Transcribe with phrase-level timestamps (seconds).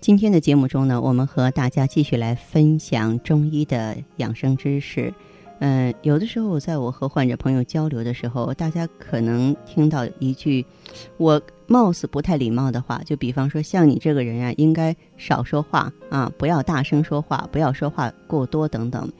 [0.00, 5.12] 今天的节目中呢，我们和大家继续来分享中医的养生知识。
[5.58, 10.64] 嗯，有的时候在我和患者朋友交流的时候，大家可能听到一句
[11.16, 19.10] 我貌似不太礼貌的话，就比方说像你这个人啊，应该少说话啊，不要大声说话，不要说话过多等等。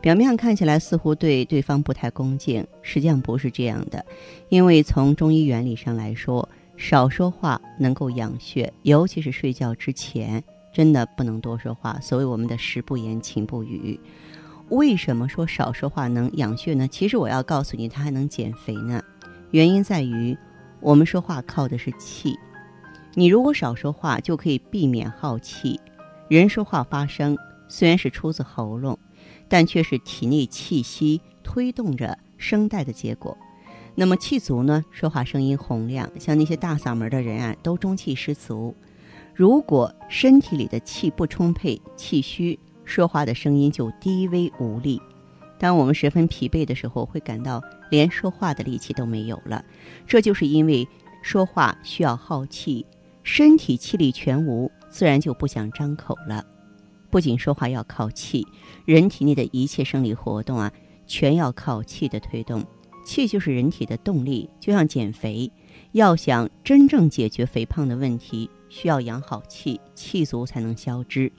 [0.00, 4.04] 表面上看起来似乎对对方不太恭敬，实际上不是这样的，
[4.48, 6.46] 因为从中医原理上来说。
[6.76, 11.98] 少说话能够养血，尤其是睡觉之前，真的不能多说话。
[12.00, 13.98] 所谓我们的食不言，寝不语。
[14.68, 16.86] 为什么说少说话能养血呢？
[16.88, 19.02] 其实我要告诉你，它还能减肥呢。
[19.52, 20.36] 原因在于，
[20.80, 22.36] 我们说话靠的是气。
[23.14, 25.80] 你如果少说话，就可以避免耗气。
[26.28, 27.38] 人说话发声，
[27.68, 28.98] 虽然是出自喉咙，
[29.48, 33.36] 但却是体内气息推动着声带的结果。
[33.98, 38.74] 那么气足呢，说话声音洪亮，像那些大嗓门的人啊，都中气十足。
[39.34, 45.00] 如果身体里的气不充沛、气虚，说话的声音就低微无力。
[45.58, 49.64] 当我们十分疲惫的时候，会感到连说话的力气都没有了。
[50.06, 50.86] 这就是因为
[51.22, 52.84] 说话需要耗气，
[53.22, 56.44] 身体气力全无，自然就不想张口了。
[57.08, 58.46] 不仅说话要靠气，
[58.84, 60.70] 人体内的一切生理活动啊，
[61.06, 62.62] 全要靠气的推动。
[63.06, 65.50] 气就是人体的动力，就像减肥，
[65.92, 71.30] 要想真正解决肥胖的问题，需要养好气，气足才能消脂。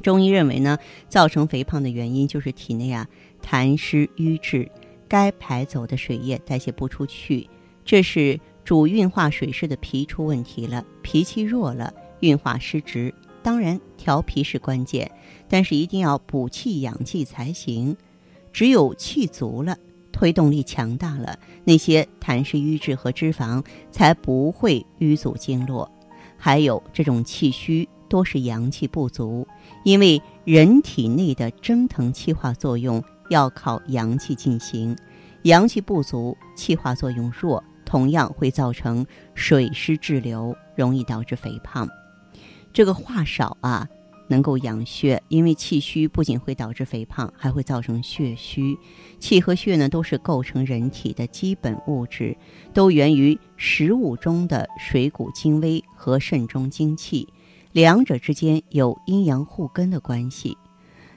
[0.00, 3.06] 中医认为呢，造成肥胖的原因就是体内啊
[3.42, 4.70] 痰湿瘀滞，
[5.08, 7.50] 该排走的水液代谢不出去，
[7.84, 13.12] 这是主运化水湿的脾出问题了，脾气弱了，运化失职。
[13.42, 15.10] 当然调脾是关键，
[15.48, 17.96] 但是一定要补气养气才行。
[18.52, 19.76] 只有气足了。
[20.12, 25.90] 推动力强大了，那些痰湿瘀滞和脂肪才不会淤阻经络。
[26.36, 29.46] 还有这种气虚，多是阳气不足，
[29.84, 34.96] 因为人体内的蒸腾气化作用要靠阳气进行，
[35.42, 41.88] 阳气不足，气化作用弱，同样会造成水湿滞留，容易导致肥胖。
[42.72, 43.88] 这个话少啊。
[44.32, 48.74] 能够养血，因为气虚不仅会导致肥胖，还会造成血虚。
[49.20, 52.34] 气和血呢，都是构成人体的基本物质，
[52.72, 57.28] 都源于食物中的水谷精微和肾中精气，
[57.72, 60.56] 两者之间有阴阳互根的关系。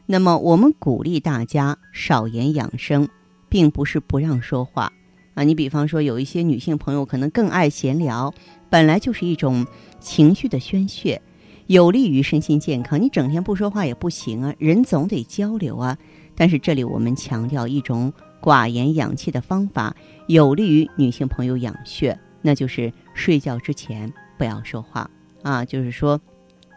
[0.05, 3.07] 那么，我们鼓励大家少言养生，
[3.47, 4.91] 并不是不让说话
[5.35, 5.43] 啊。
[5.45, 8.33] 你比方说，有一些女性朋友可能更爱闲聊，
[8.69, 9.65] 本来就是一种
[10.01, 11.21] 情绪的宣泄。
[11.67, 15.97] 有利于身心健康，你整天不说话也不行啊，人总得交流啊。
[16.35, 18.11] 但是这里我们强调一种
[18.41, 19.95] 寡言养气的方法，
[20.27, 25.09] 有利于女性朋友养血，那就是睡觉之前不要说话
[25.41, 26.19] 啊，就是说，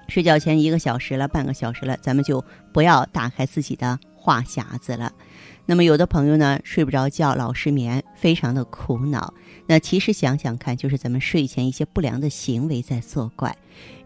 [0.08, 5.12] 睡觉前一个小时了、半个小时了，咱们就不要打开自己的话匣子了。
[5.70, 9.34] 那么有的朋友呢，睡不着觉，老失眠，非常的苦恼。
[9.66, 13.54] 那其实想想看，就是咱们睡前一些不良的行为在作怪，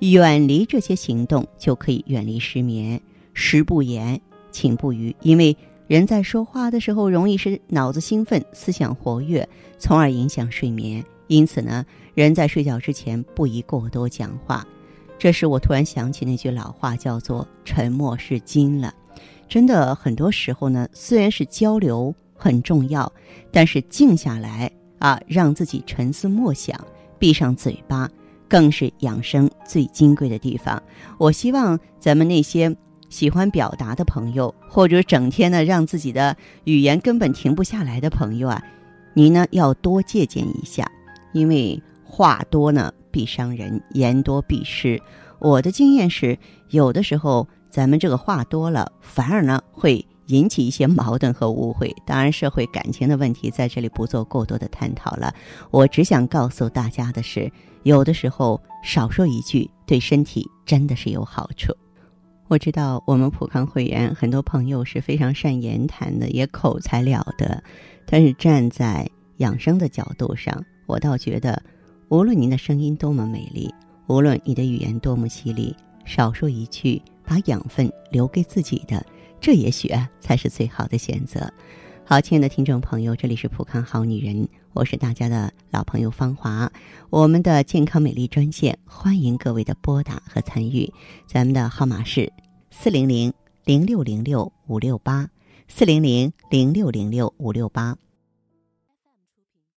[0.00, 3.00] 远离这些行动就可以远离失眠。
[3.32, 4.20] 食不言，
[4.50, 5.56] 寝不语，因为
[5.86, 9.48] 人在说话的时候容易是脑子兴奋，思想活跃，
[9.78, 11.04] 从而影响睡眠。
[11.28, 14.66] 因此呢，人在睡觉之前不宜过多讲话。
[15.16, 18.92] 这时我突然想起那句老话，叫做“沉默是金”了。
[19.48, 23.12] 真的，很多时候呢，虽然是交流很重要，
[23.50, 24.70] 但是静下来。
[24.98, 26.78] 啊，让自己沉思默想，
[27.18, 28.08] 闭上嘴巴，
[28.48, 30.80] 更是养生最金贵的地方。
[31.18, 32.72] 我希望咱们那些
[33.08, 38.62] 喜欢表达的朋友，或者整天呢让自己的语言根本停不下来的朋友啊，
[39.12, 40.88] 您呢要多借鉴一下，
[41.32, 45.02] 因为话多呢必伤人，言多必失。
[45.40, 46.38] 我的经验是，
[46.70, 50.04] 有的时候咱们这个话多了，反而呢会。
[50.28, 51.94] 引起一些矛盾和误会。
[52.06, 55.34] 当然，社会感情的问题在这里不做过多的探讨了。
[55.70, 57.52] 我只想告诉大家的是，
[57.82, 61.76] 有的时候少说一句，对身体真的是有好处。
[62.48, 67.62] 我知道我们普康会员很多朋友是非常善言谈的，也口才了得，
[68.06, 69.06] 但是站在
[69.38, 71.60] 养生的角度上，我倒觉得，
[72.08, 73.74] 无论您的声音多么美丽，
[74.06, 75.76] 无论你的语言多么犀利，
[76.06, 79.04] 少说一句，把养分留给自己的，
[79.40, 79.90] 这也许
[80.20, 81.52] 才是最好的选择。
[82.04, 86.70] 好，亲爱的听众朋友，这里是普康好女人，我是大家的老朋友芳华。
[87.10, 90.92] 我们的健康美丽专线，欢迎各位的拨打和参与，
[91.26, 92.32] 咱们的号码是。
[92.70, 93.32] 四零零
[93.64, 95.28] 零六零六五六八，
[95.68, 97.96] 四零零零六零六五六八。